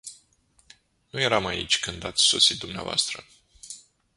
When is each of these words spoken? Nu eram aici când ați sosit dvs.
Nu 1.09 1.21
eram 1.21 1.45
aici 1.45 1.79
când 1.79 2.03
ați 2.03 2.23
sosit 2.23 2.57
dvs. 2.59 3.09